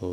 [0.00, 0.08] ओ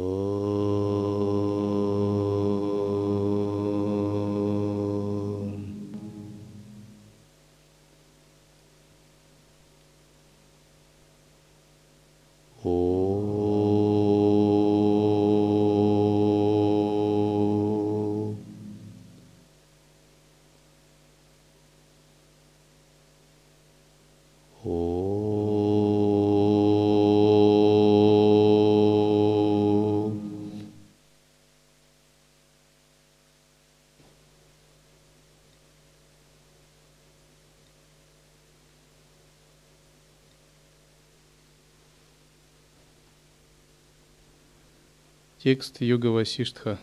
[45.45, 46.79] Текст Йога Васиштха.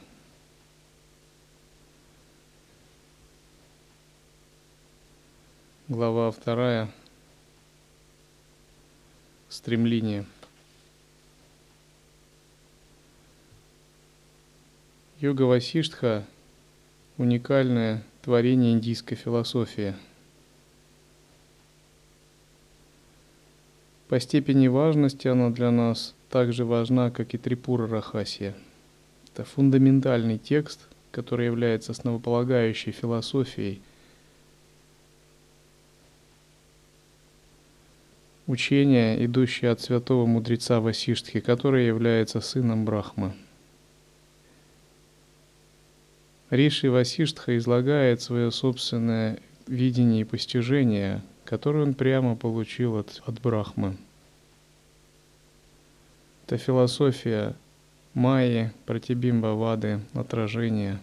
[5.88, 6.88] Глава вторая.
[9.48, 10.26] Стремление.
[15.18, 16.24] Йога Васиштха–
[17.18, 19.96] уникальное творение индийской философии.
[24.06, 28.54] По степени важности оно для нас так же важна, как и Трипура Рахасия.
[29.30, 30.80] Это фундаментальный текст,
[31.10, 33.82] который является основополагающей философией
[38.46, 43.34] учения, идущее от святого мудреца Васиштхи, который является сыном Брахмы.
[46.48, 53.98] Риши Васиштха излагает свое собственное видение и постижение, которое он прямо получил от, от Брахмы.
[56.44, 57.54] Это философия
[58.14, 61.00] майи, пратибимба, вады, отражения.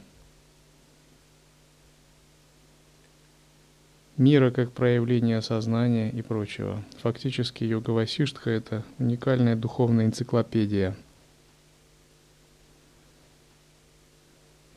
[4.17, 6.83] Мира как проявление сознания и прочего.
[7.01, 10.95] Фактически йога Васиштха– это уникальная духовная энциклопедия.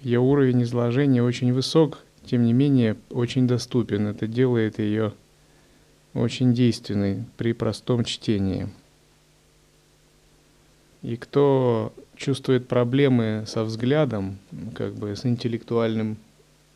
[0.01, 4.07] Ее уровень изложения очень высок, тем не менее очень доступен.
[4.07, 5.13] Это делает ее
[6.15, 8.69] очень действенной при простом чтении–
[11.03, 14.39] и кто чувствует проблемы со взглядом,
[14.75, 16.17] как бы с интеллектуальным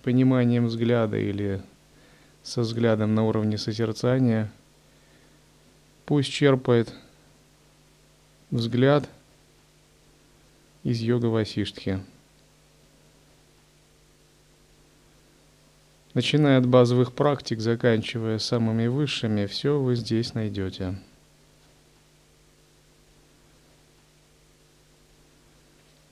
[0.03, 1.63] пониманием взгляда или
[2.43, 4.51] со взглядом на уровне созерцания,
[6.05, 6.93] пусть черпает
[8.51, 9.09] взгляд
[10.83, 12.01] из йога Васиштхи.
[16.15, 20.97] Начиная от базовых практик, заканчивая самыми высшими, все вы здесь найдете.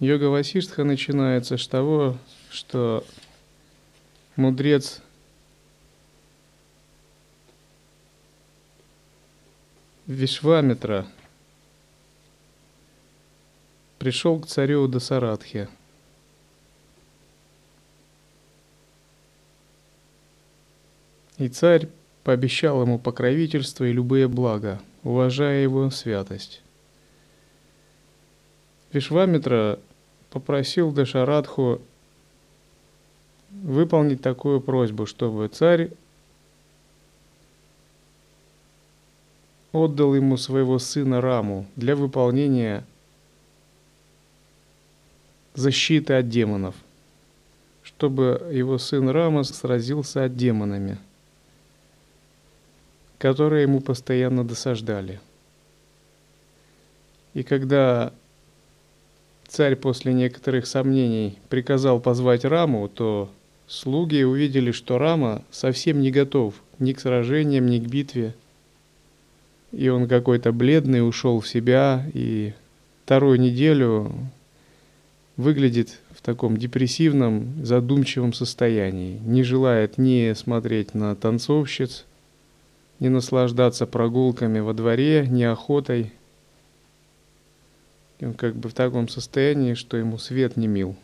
[0.04, 2.18] Йога Васиштха начинается с того,
[2.50, 3.06] что
[4.36, 5.00] мудрец
[10.06, 11.06] Вишвамитра
[13.98, 15.70] пришел к царю Дасарадхе.
[21.38, 21.88] И царь
[22.24, 26.60] пообещал ему покровительство и любые блага, уважая его святость.
[28.92, 29.80] Вишвамитра
[30.34, 31.80] попросил Дашарадху
[33.50, 35.92] выполнить такую просьбу, чтобы царь
[39.70, 42.84] отдал ему своего сына Раму для выполнения
[45.54, 46.74] защиты от демонов,
[47.84, 50.98] чтобы его сын Рама сразился от демонами,
[53.18, 55.20] которые ему постоянно досаждали.
[57.34, 58.12] И когда
[59.54, 63.30] царь после некоторых сомнений приказал позвать Раму, то
[63.68, 68.34] слуги увидели, что Рама совсем не готов ни к сражениям, ни к битве.
[69.70, 72.52] И он какой-то бледный ушел в себя, и
[73.04, 74.12] вторую неделю
[75.36, 79.20] выглядит в таком депрессивном, задумчивом состоянии.
[79.24, 82.06] Не желает ни смотреть на танцовщиц,
[82.98, 86.12] ни наслаждаться прогулками во дворе, ни охотой–
[88.18, 90.96] и он как бы в таком состоянии, что ему свет не мил.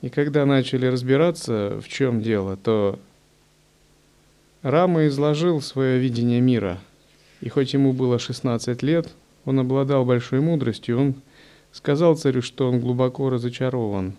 [0.00, 2.98] И когда начали разбираться, в чем дело, то
[4.62, 6.78] Рама изложил свое видение мира.
[7.40, 9.12] И хоть ему было 16 лет,
[9.44, 11.14] он обладал большой мудростью, он
[11.72, 14.14] сказал царю, что он глубоко разочарован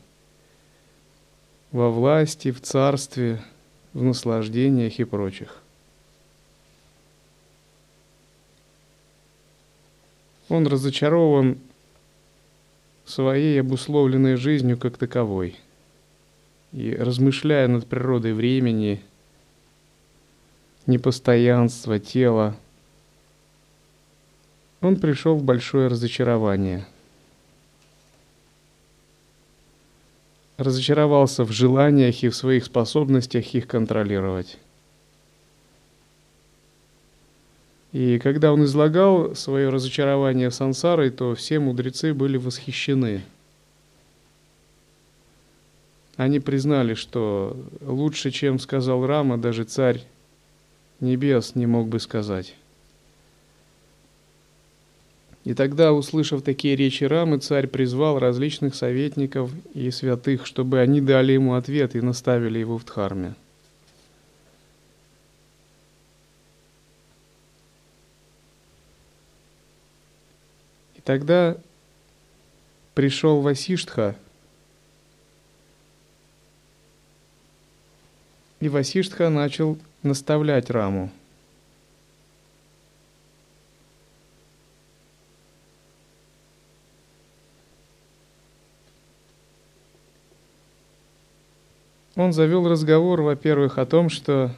[1.71, 3.41] во власти, в царстве,
[3.93, 5.58] в наслаждениях и прочих–
[10.49, 11.59] Он разочарован
[13.05, 15.55] своей обусловленной жизнью как таковой.
[16.71, 19.01] И размышляя над природой времени,
[20.85, 22.55] непостоянства тела,
[24.81, 26.85] он пришел в большое разочарование.
[30.57, 34.57] Разочаровался в желаниях и в своих способностях их контролировать.
[37.91, 43.23] И когда он излагал свое разочарование сансарой, то все мудрецы были восхищены.
[46.15, 50.03] Они признали, что лучше, чем сказал Рама, даже царь
[50.99, 52.55] небес не мог бы сказать.
[55.45, 61.31] И тогда, услышав такие речи Рамы, царь призвал различных советников и святых, чтобы они дали
[61.31, 63.33] ему ответ и наставили его в Дхарме.
[71.09, 71.57] Тогда
[72.93, 74.15] пришел Васиштха,
[78.59, 81.09] и Васиштха начал наставлять Раму.
[92.15, 94.55] Он завел разговор, во-первых, о том, что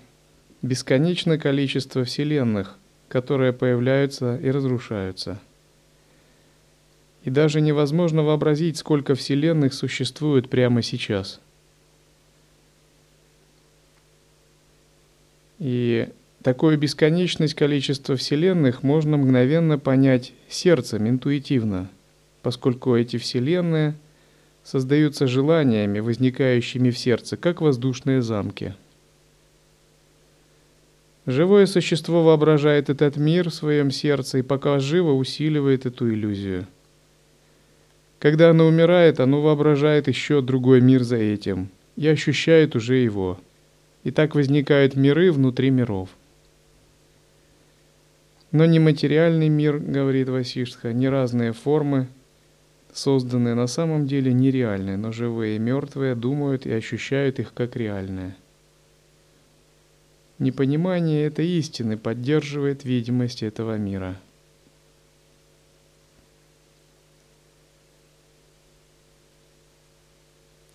[0.61, 2.77] бесконечное количество вселенных,
[3.07, 5.39] которые появляются и разрушаются.
[7.23, 11.39] И даже невозможно вообразить, сколько вселенных существует прямо сейчас–
[15.61, 16.09] И
[16.41, 21.87] такое бесконечность количества вселенных можно мгновенно понять сердцем, интуитивно,
[22.41, 23.93] поскольку эти вселенные
[24.63, 28.73] создаются желаниями, возникающими в сердце, как воздушные замки.
[31.27, 36.65] Живое существо воображает этот мир в своем сердце и пока живо усиливает эту иллюзию.
[38.21, 43.37] Когда оно умирает, оно воображает еще другой мир за этим и ощущает уже его–
[44.03, 46.09] и так возникают миры внутри миров.
[48.51, 52.07] Но не материальный мир, говорит Васиштха, не разные формы,
[52.91, 58.35] созданные на самом деле нереальные, но живые и мертвые думают и ощущают их как реальные.
[60.39, 64.17] Непонимание этой истины поддерживает видимость этого мира.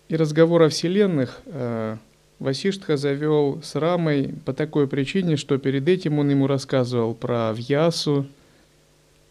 [0.09, 1.97] И разговор о вселенных э,
[2.39, 8.25] Васиштха завел с Рамой по такой причине, что перед этим он ему рассказывал про Вьясу,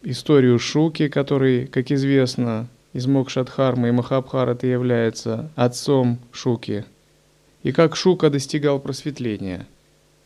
[0.02, 6.84] историю Шуки, который, как известно, из Мокшадхармы и Махабхараты является отцом Шуки,
[7.62, 9.66] и как Шука достигал просветления.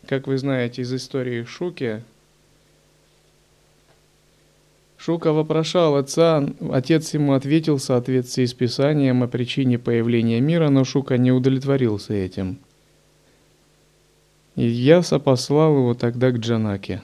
[0.07, 2.03] Как вы знаете из истории Шуки,
[5.03, 10.85] Шука вопрошал отца, отец ему ответил в соответствии с Писанием о причине появления мира, но
[10.85, 12.59] Шука не удовлетворился этим–
[14.57, 17.03] и Яса послал его тогда к Джанаке.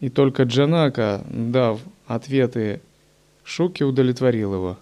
[0.00, 2.80] И только Джанака, дав ответы
[3.44, 4.78] Шуке, удовлетворил его.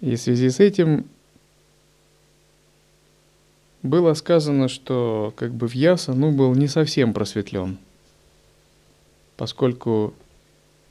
[0.00, 1.06] И в связи с этим
[3.82, 7.78] было сказано, что как бы в Яса ну, был не совсем просветлен,
[9.38, 10.12] поскольку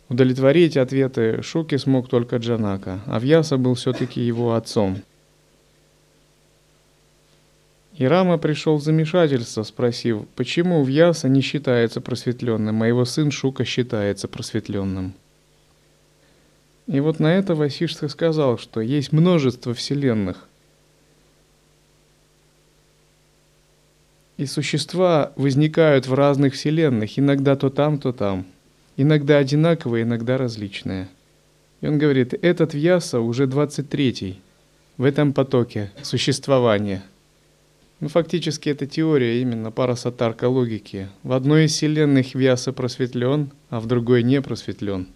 [0.09, 5.03] удовлетворить ответы Шуки смог только Джанака, а в Яса был все-таки его отцом–
[7.97, 13.65] и Рама пришел в замешательство, спросив, почему Вьяса не считается просветленным, а его сын Шука
[13.65, 15.13] считается просветленным.
[16.85, 20.47] И вот на это Васиштха сказал, что есть множество вселенных.
[24.37, 28.45] И существа возникают в разных вселенных, иногда то там, то там.
[28.95, 31.07] Иногда одинаковые, иногда различные.
[31.81, 34.39] И он говорит, этот Вьяса уже 23-й
[34.97, 37.03] в этом потоке существования–
[37.99, 41.09] ну, фактически это теория именно парасатарка логики.
[41.23, 45.07] В одной из вселенных Вьяса просветлен, а в другой не просветлен.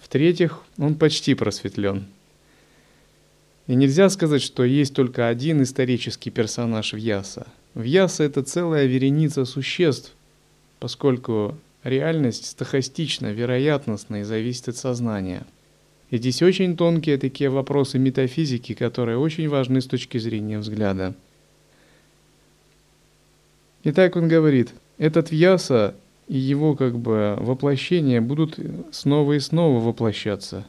[0.00, 2.06] В-третьих, он почти просветлен.
[3.66, 7.46] И нельзя сказать, что есть только один исторический персонаж Вьяса.
[7.74, 10.12] Вьяса– это целая вереница существ,
[10.80, 15.46] поскольку реальность стахастична, вероятностна и зависит от сознания.
[16.10, 21.14] И здесь очень тонкие такие вопросы метафизики, которые очень важны с точки зрения взгляда–
[23.86, 25.94] Итак, он говорит, этот Вьяса
[26.26, 28.58] и его как бы воплощения будут
[28.92, 30.64] снова и снова воплощаться.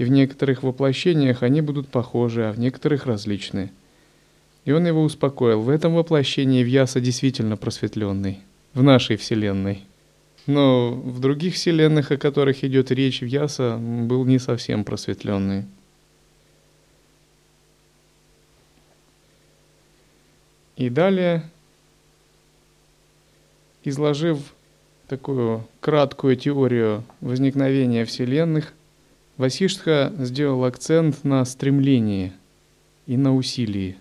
[0.00, 3.70] И в некоторых воплощениях они будут похожи, а в некоторых различны.
[4.64, 5.60] И он его успокоил.
[5.60, 8.38] В этом воплощении Вьяса действительно просветленный.
[8.72, 9.84] В нашей Вселенной.
[10.46, 15.66] Но в других Вселенных, о которых идет речь, Вьяса был не совсем просветленный.
[20.78, 21.42] И далее
[23.84, 24.38] изложив
[25.08, 28.72] такую краткую теорию возникновения вселенных,
[29.40, 32.34] Васиштха сделал акцент на стремлении
[33.06, 33.96] и на усилии.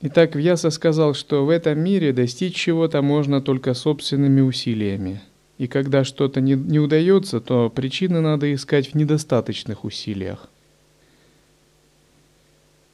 [0.00, 5.20] Итак, Вьяса сказал, что в этом мире достичь чего-то можно только собственными усилиями.
[5.58, 10.48] И когда что-то не, не удается, то причины надо искать в недостаточных усилиях.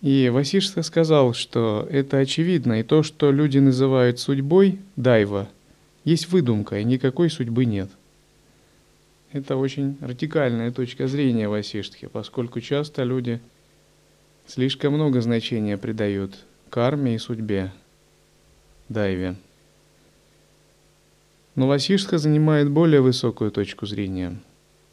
[0.03, 5.49] И Васишта сказал, что это очевидно, и то, что люди называют судьбой, дайва,
[6.09, 7.91] есть выдумка, и никакой судьбы нет.
[9.33, 13.41] Это очень радикальная точка зрения Васиштхи, поскольку часто люди
[14.47, 16.39] слишком много значения придают
[16.71, 17.73] карме и судьбе,
[18.89, 19.37] дайве.
[21.55, 24.39] Но Васишка занимает более высокую точку зрения.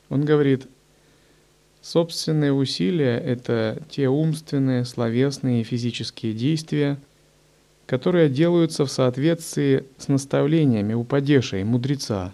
[0.10, 0.68] Он говорит,
[1.82, 6.98] собственные усилия– это те умственные, словесные и физические действия,
[7.86, 12.34] которые делаются в соответствии с наставлениями упадешей, мудреца,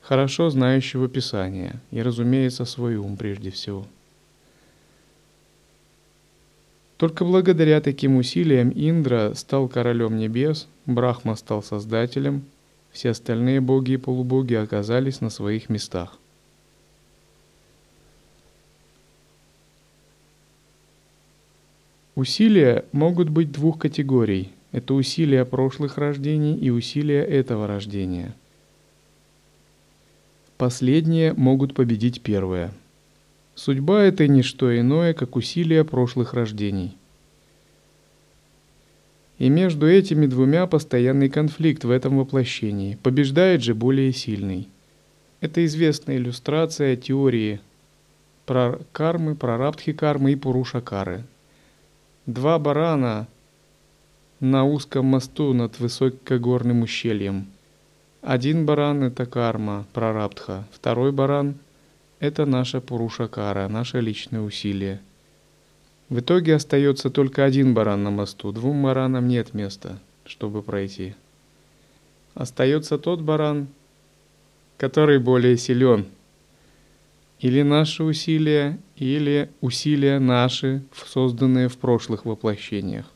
[0.00, 3.86] хорошо знающего Писание и, разумеется, свой ум прежде всего–
[6.98, 12.42] только благодаря таким усилиям Индра стал королем небес, Брахма стал создателем,
[12.90, 16.18] все остальные боги и полубоги оказались на своих местах.
[22.18, 24.50] Усилия могут быть двух категорий.
[24.72, 28.34] Это усилия прошлых рождений и усилия этого рождения.
[30.56, 32.72] Последние могут победить первое–
[33.58, 36.96] Судьба– это не что иное, как усилия прошлых рождений.
[39.40, 42.96] И между этими двумя постоянный конфликт в этом воплощении.
[43.02, 44.68] Побеждает же более сильный.
[45.40, 47.58] Это известная иллюстрация теории
[48.46, 51.24] про кармы, про раптхи кармы и пуруша-кары.
[52.28, 53.26] Два барана
[54.38, 57.46] на узком мосту над высокогорным ущельем.
[58.20, 60.66] Один баран– это карма, прарабдха.
[60.70, 61.54] Второй баран–
[62.20, 65.00] это наша Пурушакара, наше личное усилие.
[66.10, 71.14] В итоге остается только один баран на мосту, двум баранам нет места, чтобы пройти.
[72.34, 73.68] Остается тот баран,
[74.76, 76.04] который более силен.
[77.40, 83.06] Или наши усилия, или усилия наши, созданные в прошлых воплощениях.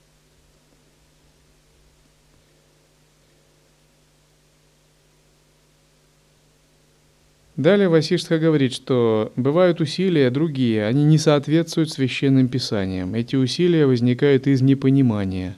[7.56, 13.14] Далее Васиштха говорит, что бывают усилия другие, они не соответствуют священным писаниям.
[13.14, 15.56] Эти усилия возникают из непонимания.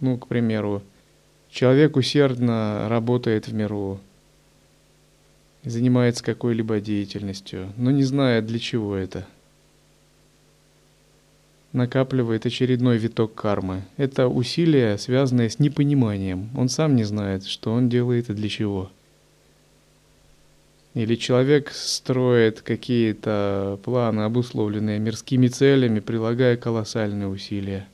[0.00, 0.82] Ну, к примеру,
[1.50, 3.98] человек усердно работает в миру,
[5.66, 9.26] занимается какой-либо деятельностью, но не знает, для чего это.
[11.72, 13.82] Накапливает очередной виток кармы.
[13.96, 16.48] Это усилие, связанное с непониманием.
[16.56, 18.90] Он сам не знает, что он делает и для чего.
[20.94, 27.86] Или человек строит какие-то планы, обусловленные мирскими целями, прилагая колоссальные усилия.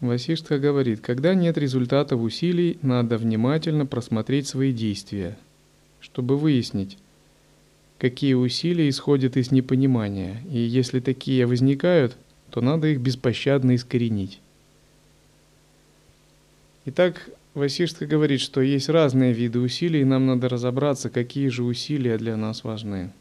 [0.00, 5.36] Васиштха говорит, когда нет результатов усилий, надо внимательно просмотреть свои действия,
[6.00, 6.96] чтобы выяснить,
[7.98, 12.16] какие усилия исходят из непонимания, и если такие возникают,
[12.50, 14.40] то надо их беспощадно искоренить.
[16.86, 22.16] Итак, Васиштха говорит, что есть разные виды усилий, и нам надо разобраться, какие же усилия
[22.16, 23.12] для нас важны.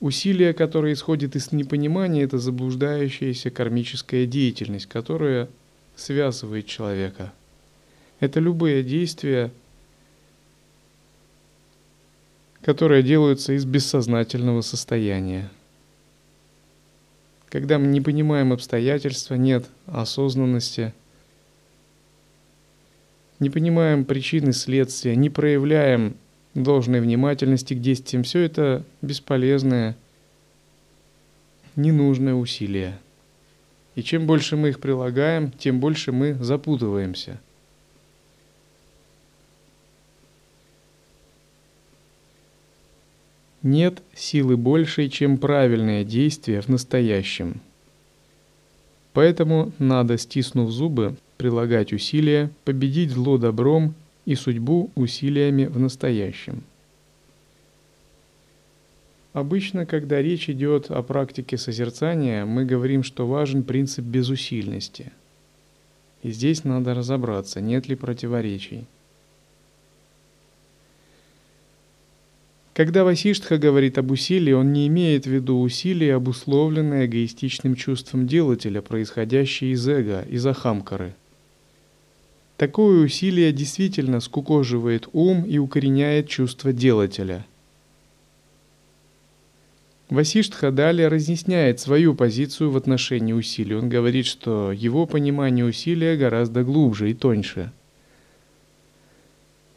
[0.00, 5.48] Усилия, которые исходят из непонимания, это заблуждающаяся кармическая деятельность, которая
[5.96, 7.32] связывает человека.
[8.20, 9.50] Это любые действия,
[12.62, 15.50] которые делаются из бессознательного состояния.
[17.48, 20.92] Когда мы не понимаем обстоятельства, нет осознанности–
[23.40, 26.16] не понимаем причины следствия, не проявляем
[26.62, 29.96] должной внимательности к действиям, все это бесполезное,
[31.76, 32.98] ненужное усилие.
[33.94, 37.40] И чем больше мы их прилагаем, тем больше мы запутываемся.
[43.62, 47.60] Нет силы большей, чем правильное действие в настоящем.
[49.12, 53.94] Поэтому надо, стиснув зубы, прилагать усилия, победить зло добром
[54.28, 56.62] и судьбу усилиями в настоящем.
[59.32, 65.12] Обычно, когда речь идет о практике созерцания, мы говорим, что важен принцип безусильности.
[66.22, 68.84] И здесь надо разобраться, нет ли противоречий.
[72.74, 78.82] Когда Васиштха говорит об усилии, он не имеет в виду усилия, обусловленные эгоистичным чувством делателя,
[78.82, 81.14] происходящие из эго, из ахамкары.
[82.58, 87.46] Такое усилие действительно скукоживает ум и укореняет чувство делателя.
[90.10, 93.76] Васиштха далее разъясняет свою позицию в отношении усилий.
[93.76, 97.72] Он говорит, что его понимание усилия гораздо глубже и тоньше–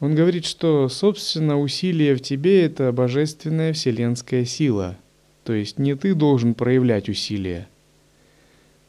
[0.02, 4.98] он говорит, что, собственно, усилие в тебе– это божественная вселенская сила.
[5.44, 7.68] То есть не ты должен проявлять усилия.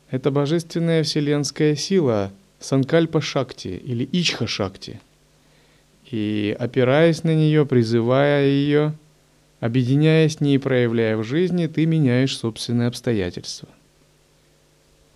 [0.09, 2.31] Это божественная вселенская сила
[2.63, 4.99] Санкальпа Шакти или Ичха Шакти.
[6.09, 8.93] И опираясь на нее, призывая ее,
[9.59, 13.69] объединяясь с ней и проявляя в жизни, ты меняешь собственные обстоятельства.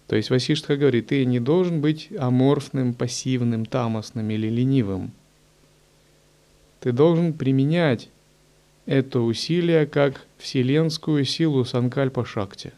[0.07, 5.11] То есть Васиштха говорит, ты не должен быть аморфным, пассивным, тамосным или ленивым–
[6.79, 8.09] ты должен применять
[8.85, 12.71] это усилие как вселенскую силу Санкальпа Шакти.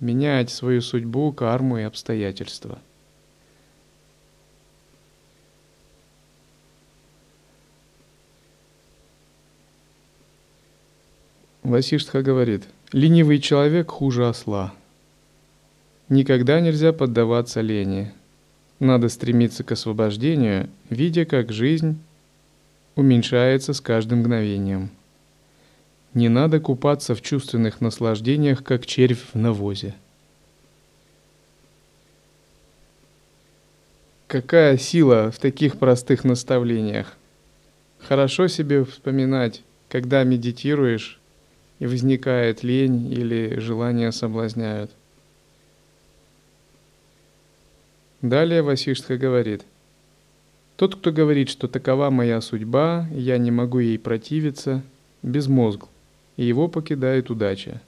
[0.00, 2.80] Менять свою судьбу, карму и обстоятельства.
[11.62, 14.74] Васиштха говорит, ленивый человек хуже осла.
[16.08, 18.12] Никогда нельзя поддаваться лени.
[18.80, 21.98] Надо стремиться к освобождению, видя, как жизнь
[22.96, 24.90] уменьшается с каждым мгновением.
[26.14, 29.94] Не надо купаться в чувственных наслаждениях, как червь в навозе.
[34.26, 37.16] Какая сила в таких простых наставлениях?
[38.00, 41.20] Хорошо себе вспоминать, когда медитируешь,
[41.78, 44.90] и возникает лень или желание соблазняют.
[48.20, 49.64] Далее Васиштха говорит–
[50.82, 54.82] тот, кто говорит, что такова моя судьба, я не могу ей противиться,
[55.22, 55.88] безмозгл,
[56.36, 57.80] и его покидает удача.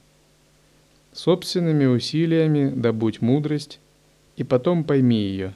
[1.11, 3.81] Собственными усилиями добудь мудрость,
[4.37, 5.53] и потом пойми ее.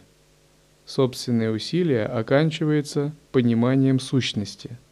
[0.86, 4.71] Собственные усилия оканчиваются пониманием сущности–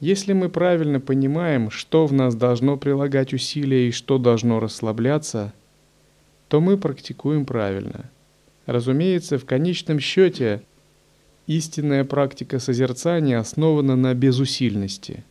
[0.00, 5.52] Если мы правильно понимаем, что в нас должно прилагать усилия и что должно расслабляться,
[6.48, 8.08] то мы практикуем правильно.
[8.66, 10.62] Разумеется, в конечном счете
[11.48, 15.24] истинная практика созерцания основана на безусильности.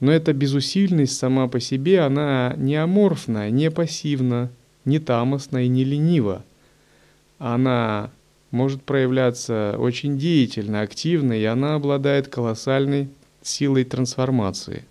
[0.00, 4.50] Но эта безусильность сама по себе, она не аморфна, не пассивна,
[4.84, 6.44] не тамостна и не ленива.
[7.38, 8.10] Она
[8.50, 13.08] может проявляться очень деятельно, активно, и она обладает колоссальной
[13.46, 14.84] силой трансформации.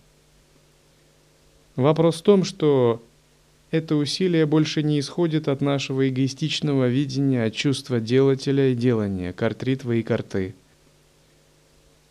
[1.76, 3.02] Вопрос в том, что
[3.72, 10.04] это усилие больше не исходит от нашего эгоистичного видения, чувства делателя и делания, картритвы и
[10.04, 10.56] карты.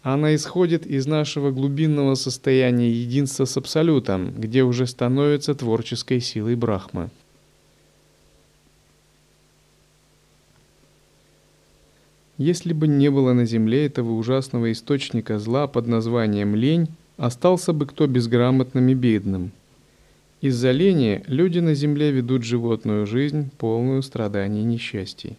[0.03, 7.09] Она исходит из нашего глубинного состояния единства с Абсолютом, где уже становится творческой силой Брахмы.
[12.37, 17.87] Если бы не было на земле этого ужасного источника зла под названием лень, остался бы
[17.87, 19.53] кто безграмотным и бедным.
[20.41, 25.37] Из-за лени люди на земле ведут животную жизнь, полную страданий и несчастий.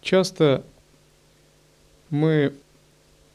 [0.00, 0.64] Часто
[2.08, 2.54] мы,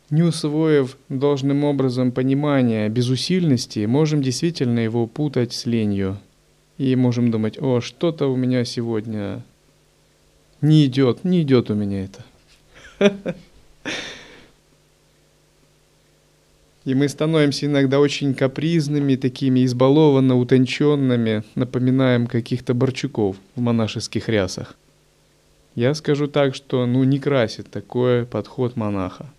[0.10, 6.17] не усвоив должным образом понимания безусильности, можем действительно его путать с ленью–
[6.78, 9.44] и можем думать, о, что-то у меня сегодня
[10.62, 12.26] не идет, не идет у меня это.
[16.84, 24.76] И мы становимся иногда очень капризными, такими избалованно утонченными, напоминаем каких-то борчуков в монашеских рясах.
[25.74, 29.34] Я скажу так, что ну не красит такой подход монаха.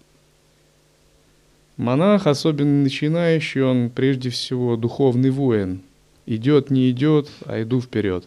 [1.77, 5.83] Монах, особенно начинающий, он прежде всего духовный воин–
[6.27, 8.25] идет, не идет, а иду вперед.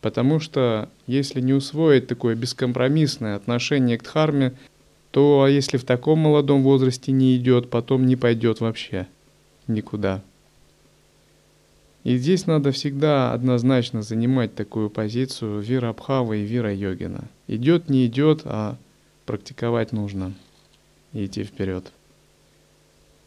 [0.00, 4.54] Потому что если не усвоить такое бескомпромиссное отношение к дхарме,
[5.10, 9.06] то а если в таком молодом возрасте не идет, потом не пойдет вообще
[9.66, 10.22] никуда.
[12.02, 17.24] И здесь надо всегда однозначно занимать такую позицию вира Абхава и вира йогина.
[17.46, 18.76] Идет, не идет, а
[19.26, 20.32] практиковать нужно
[21.12, 21.92] и идти вперед.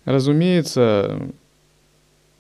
[0.05, 1.29] Разумеется,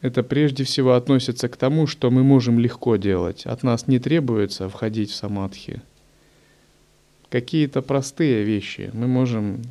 [0.03, 3.45] это прежде всего относится к тому, что мы можем легко делать.
[3.45, 5.81] От нас не требуется входить в самадхи.
[7.29, 8.91] Какие-то простые вещи.
[8.93, 9.61] Мы можем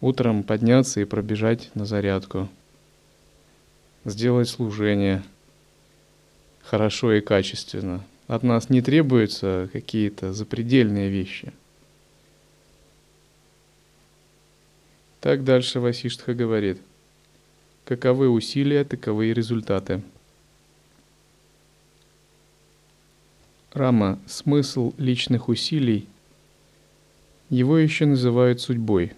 [0.00, 2.48] утром подняться и пробежать на зарядку.
[4.04, 5.22] сделать служение
[6.62, 8.04] хорошо и качественно.
[8.26, 11.52] От нас не требуются какие-то запредельные вещи.
[15.20, 16.80] Так дальше Васиштха говорит.
[17.86, 20.02] Каковы усилия, таковы и результаты.
[23.72, 26.08] Рама– смысл личных усилий.
[27.48, 29.12] Его еще называют судьбой.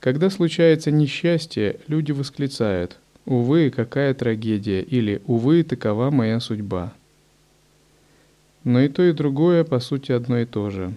[0.00, 6.92] Когда случается несчастье, люди восклицают «Увы, какая трагедия» или «Увы, такова моя судьба».
[8.64, 10.92] Но и то, и другое, по сути, одно и то же.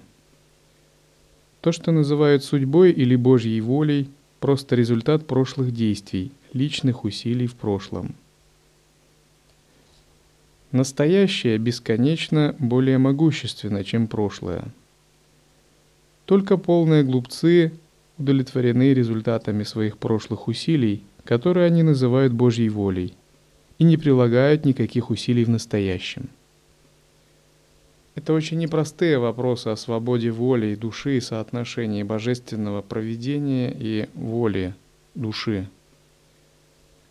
[1.62, 8.16] То, что называют судьбой или Божьей волей, просто результат прошлых действий, личных усилий в прошлом–
[10.72, 14.66] Настоящее бесконечно более могущественно, чем прошлое.
[16.26, 17.74] Только полные глупцы
[18.20, 23.16] удовлетворены результатами своих прошлых усилий, которые они называют Божьей волей,
[23.80, 26.30] и не прилагают никаких усилий в настоящем.
[28.16, 34.74] Это очень непростые вопросы о свободе воли и души и соотношении божественного проведения и воли
[35.16, 35.70] души.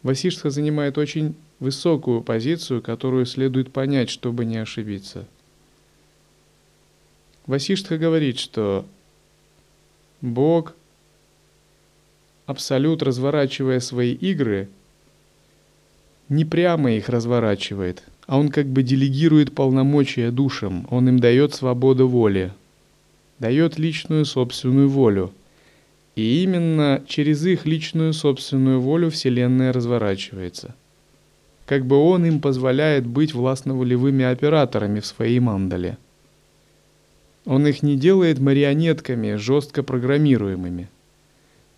[0.02, 5.26] Васиштха занимает очень высокую позицию, которую следует понять, чтобы не ошибиться.
[7.46, 8.84] Васиштха говорит, что
[10.20, 10.74] Бог,
[12.46, 14.70] Абсолют, разворачивая свои игры,
[16.30, 22.06] не прямо их разворачивает, а он как бы делегирует полномочия душам, он им дает свободу
[22.06, 22.52] воли,
[23.40, 25.32] дает личную собственную волю.
[26.14, 30.76] И именно через их личную собственную волю Вселенная разворачивается–
[31.68, 35.98] как бы он им позволяет быть властно-волевыми операторами в своей мандале.
[37.44, 40.88] Он их не делает марионетками, жестко программируемыми.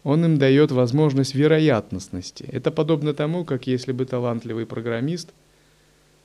[0.04, 2.44] Он им дает возможность вероятностности.
[2.52, 5.30] Это подобно тому, как если бы талантливый программист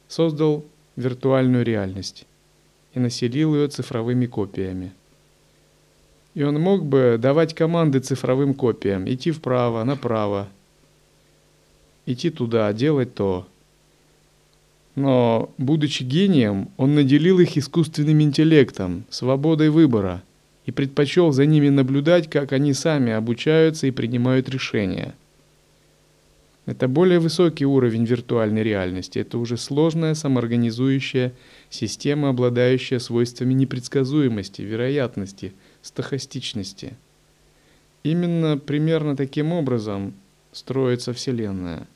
[0.07, 0.63] создал
[0.95, 2.25] виртуальную реальность
[2.93, 4.91] и населил ее цифровыми копиями.
[6.33, 10.49] И он мог бы давать команды цифровым копиям, идти вправо, направо,
[12.05, 13.47] идти туда, делать то,
[14.95, 20.23] но, будучи гением, он наделил их искусственным интеллектом, свободой выбора
[20.65, 25.13] и предпочел за ними наблюдать, как они сами обучаются и принимают решения.
[26.65, 29.19] Это более высокий уровень виртуальной реальности.
[29.19, 31.33] Это уже сложная самоорганизующая
[31.69, 36.93] система, обладающая свойствами непредсказуемости, вероятности, стохастичности.
[38.03, 40.13] Именно примерно таким образом
[40.51, 41.87] строится Вселенная–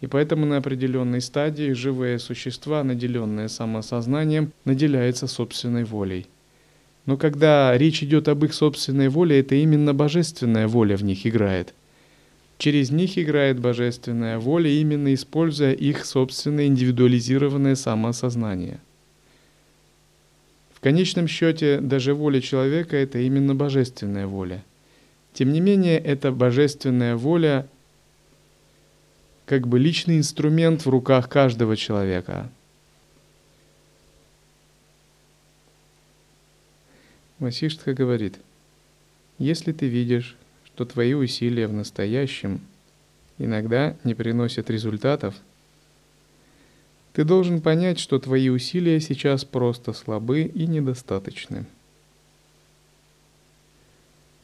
[0.00, 6.26] и поэтому на определенной стадии живые существа, наделенные самосознанием, наделяются собственной волей.
[7.06, 11.74] Но когда речь идет об их собственной воле, это именно божественная воля в них играет.
[12.58, 18.80] Через них играет божественная воля, именно используя их собственное индивидуализированное самосознание.
[20.74, 24.64] В конечном счете, даже воля человека– это именно божественная воля.
[25.32, 27.68] Тем не менее, эта божественная воля–
[29.48, 32.50] как бы личный инструмент в руках каждого человека.
[37.38, 38.38] Васиштха говорит,
[39.38, 40.36] если ты видишь,
[40.78, 42.60] что твои усилия в настоящем
[43.36, 45.34] иногда не приносят результатов,
[47.14, 51.66] ты должен понять, что твои усилия сейчас просто слабы и недостаточны.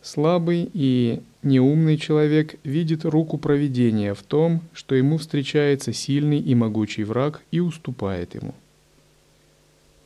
[0.02, 7.04] Слабый и неумный человек видит руку провидения в том, что ему встречается сильный и могучий
[7.04, 8.56] враг и уступает ему.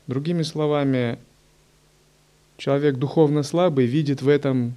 [0.06, 1.18] Другими словами,
[2.58, 4.74] человек духовно слабый видит в этом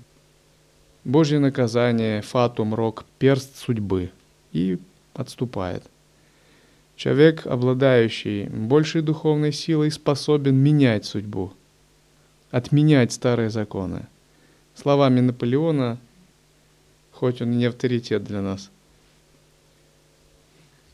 [1.04, 4.12] Божье наказание, фатум, рок, перст судьбы
[4.52, 4.78] и
[5.14, 5.84] отступает.
[6.96, 11.54] Человек, обладающий большей духовной силой, способен менять судьбу,
[12.52, 14.08] отменять старые законы–
[14.76, 15.98] словами Наполеона,
[17.12, 18.70] хоть он и не авторитет для нас.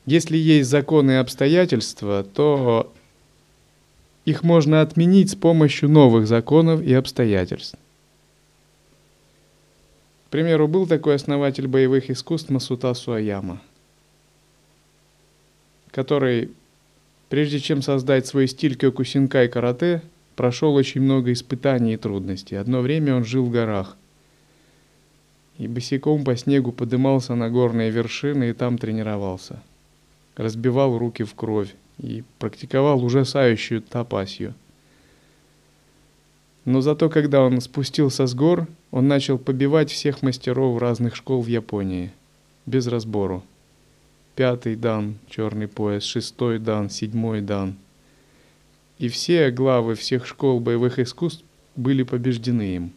[0.06, 2.94] Если есть законы и обстоятельства, то
[4.26, 7.78] их можно отменить с помощью новых законов и обстоятельств.
[10.28, 13.62] К примеру, был такой основатель боевых искусств Масута Суаяма,
[15.92, 16.52] который,
[17.30, 20.02] прежде чем создать свой стиль кёкусинкай карате,
[20.36, 22.56] прошел очень много испытаний и трудностей.
[22.56, 23.96] Одно время он жил в горах.
[25.60, 29.64] И босиком по снегу подымался на горные вершины и там тренировался.
[30.36, 34.56] Разбивал руки в кровь и практиковал ужасающую тапасью.
[36.68, 41.48] Но зато, когда он спустился с гор, он начал побивать всех мастеров разных школ в
[41.48, 42.12] Японии,
[42.66, 43.42] без разбору.
[44.36, 47.78] пятый дан, черный пояс, шестой дан, седьмой дан.
[48.98, 51.46] И все главы всех школ боевых искусств
[51.78, 52.92] были побеждены им.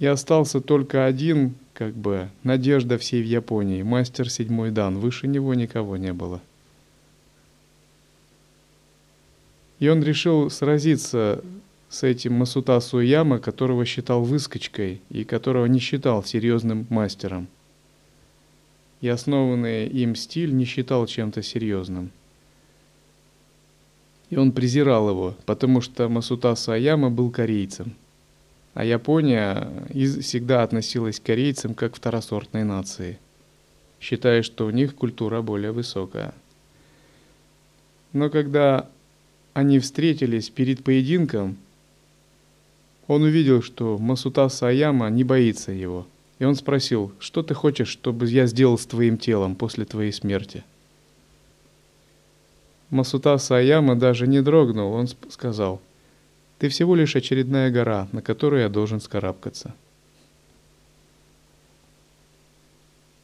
[0.00, 5.54] И остался только один, как бы, надежда всей в Японии, мастер седьмой дан, выше него
[5.54, 6.40] никого не было.
[9.78, 11.44] И он решил сразиться
[11.88, 17.48] с этим Масутасу Яма, которого считал выскочкой и которого не считал серьезным мастером.
[19.00, 22.10] И основанный им стиль не считал чем-то серьезным.
[24.30, 27.94] И он презирал его, потому что Масутаса Аяма был корейцем.
[28.74, 33.18] А Япония всегда относилась к корейцам как второсортной нации,
[34.00, 36.34] считая, что у них культура более высокая.
[38.12, 38.90] Но когда
[39.54, 41.56] они встретились перед поединком,
[43.06, 46.06] он увидел, что Масутаса Аяма не боится его.
[46.38, 50.64] И он спросил, что ты хочешь, чтобы я сделал с твоим телом после твоей смерти?
[52.90, 55.80] Масутаса Аяма даже не дрогнул, он сказал,
[56.58, 59.74] ты всего лишь очередная гора, на которую я должен скарабкаться.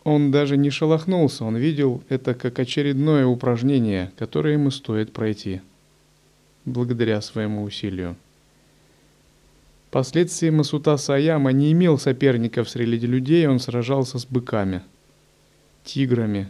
[0.04, 5.60] Он даже не шелохнулся, он видел это как очередное упражнение, которое ему стоит пройти–
[6.64, 8.16] благодаря своему усилию.
[9.92, 14.80] Впоследствии Масута Саяма не имел соперников среди людей, он сражался с быками,
[15.84, 16.48] тиграми.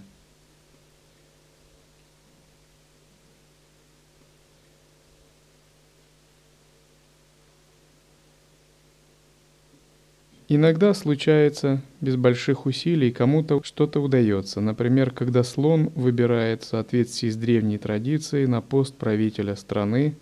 [10.48, 14.60] Иногда случается без больших усилий кому-то что-то удается.
[14.60, 20.14] Например, когда слон выбирает в соответствии с древней традицией на пост правителя страны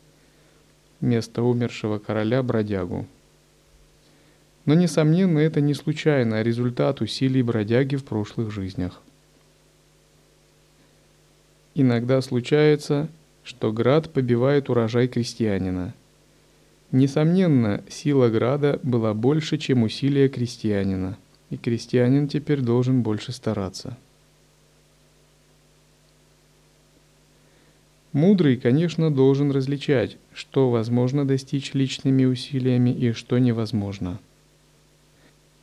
[1.01, 3.07] вместо умершего короля бродягу.
[4.67, 9.01] Но, несомненно, это не случайно, а результат усилий бродяги в прошлых жизнях.
[11.75, 13.09] Иногда случается,
[13.43, 15.95] что град побивает урожай крестьянина–
[16.93, 21.17] Несомненно, сила града была больше, чем усилия крестьянина,
[21.49, 23.97] и крестьянин теперь должен больше стараться.
[28.13, 34.19] Мудрый, конечно, должен различать, что возможно достичь личными усилиями и что невозможно.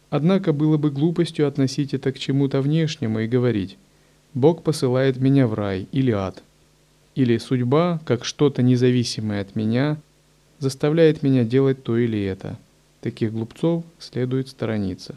[0.09, 3.77] Однако было бы глупостью относить это к чему-то внешнему и говорить
[4.33, 6.41] «Бог посылает меня в рай» или ад,
[7.15, 9.97] или «Судьба, как что-то независимое от меня,
[10.59, 12.57] заставляет меня делать то или это.
[13.01, 15.15] Таких глупцов следует сторониться.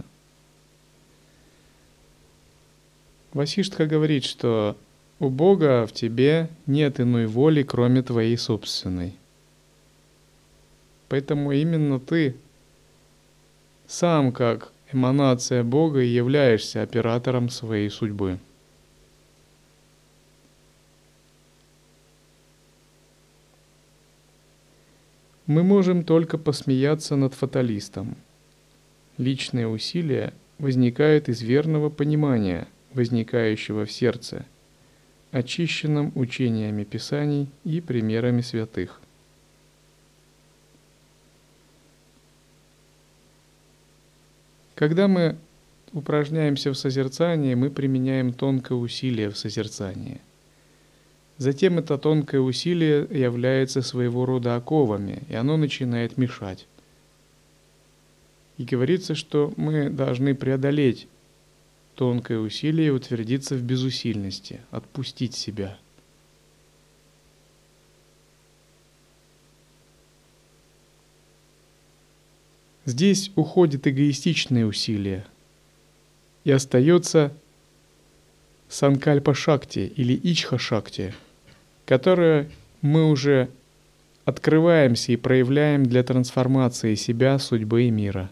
[3.32, 4.76] Васиштха говорит, что
[5.20, 9.14] у Бога в тебе нет иной воли, кроме твоей собственной.
[11.09, 12.35] Поэтому именно ты
[13.87, 18.38] сам как эманация Бога и являешься оператором своей судьбы.
[25.46, 28.16] Мы можем только посмеяться над фаталистом.
[29.18, 34.46] Личные усилия возникают из верного понимания, возникающего в сердце,
[35.32, 39.00] очищенном учениями Писаний и примерами святых.
[44.74, 45.36] Когда мы
[45.92, 50.20] упражняемся в созерцании, мы применяем тонкое усилие в созерцании–
[51.40, 56.66] Затем это тонкое усилие является своего рода оковами, и оно начинает мешать.
[58.58, 61.08] И говорится, что мы должны преодолеть
[62.00, 65.78] тонкое усилие утвердиться в безусильности, отпустить себя.
[72.86, 75.26] Здесь уходит эгоистичное усилие,
[76.44, 77.32] и остается
[78.70, 81.14] санкальпа шакти или ичха шакти–
[81.90, 82.48] которое
[82.82, 83.50] мы уже
[84.24, 88.30] открываемся и проявляем для трансформации себя, судьбы и мира.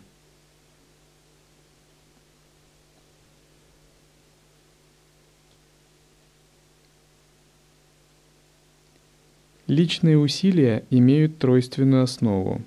[9.69, 12.63] Личные усилия имеют тройственную основу.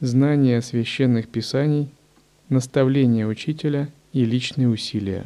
[0.00, 1.88] Знание священных писаний,
[2.50, 5.24] наставление учителя и личные усилия.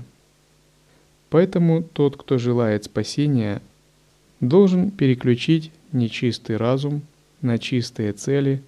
[1.29, 3.61] Поэтому тот, кто желает спасения,
[4.39, 7.03] должен переключить нечистый разум
[7.41, 8.63] на чистые цели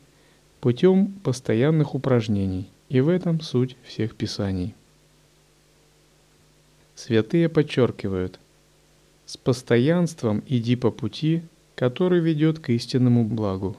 [0.61, 4.75] путем постоянных упражнений, и в этом суть всех писаний.
[6.97, 8.41] Святые подчеркивают,
[9.25, 11.43] с постоянством иди по пути,
[11.75, 13.77] который ведет к истинному благу.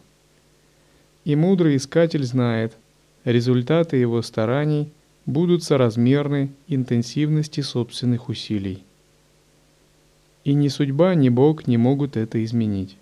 [1.26, 2.74] И мудрый искатель знает,
[3.24, 4.92] результаты его стараний
[5.26, 8.84] будут соразмерны интенсивности собственных усилий,
[10.44, 12.98] И ни судьба, ни Бог не могут это изменить.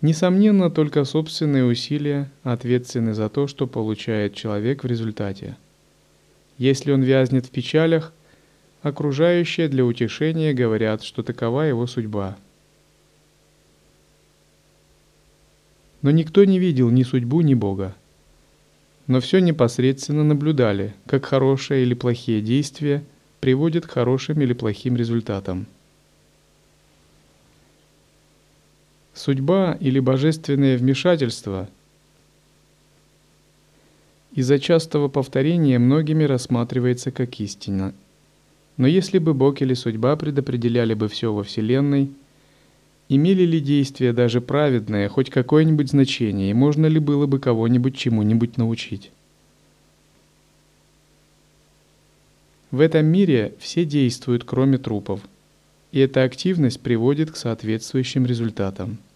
[0.00, 5.56] Несомненно, только собственные усилия ответственны за то, что получает человек в результате.
[6.56, 8.12] Если он вязнет в печалях,
[8.82, 12.36] окружающие для утешения говорят, что такова его судьба.
[16.02, 17.94] Но никто не видел ни судьбу, ни Бога.
[19.06, 23.02] Но все непосредственно наблюдали, как хорошие или плохие действия
[23.40, 25.66] приводят к хорошим или плохим результатам–
[29.18, 31.68] Судьба или божественное вмешательство
[34.32, 37.94] из-за частого повторения многими рассматривается как истина.
[38.76, 42.12] Но если бы Бог или судьба предопределяли бы все во Вселенной,
[43.08, 48.56] имели ли действия даже праведные хоть какое-нибудь значение, и можно ли было бы кого-нибудь чему-нибудь
[48.56, 49.10] научить?
[52.70, 55.20] В этом мире все действуют, кроме трупов,
[55.92, 58.98] и эта активность приводит к соответствующим результатам–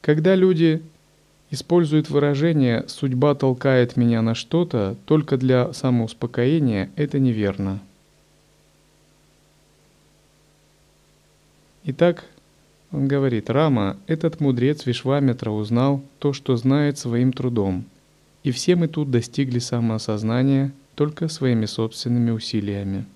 [0.00, 0.82] Когда люди
[1.50, 7.80] используют выражение «судьба толкает меня на что-то» только для самоуспокоения, это неверно.
[11.84, 12.24] Итак,
[12.92, 17.84] он говорит, Рама, этот мудрец Вишваметра узнал то, что знает своим трудом,
[18.42, 23.06] и все мы тут достигли самоосознания только своими собственными усилиями.